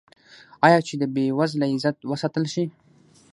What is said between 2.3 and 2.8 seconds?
شي؟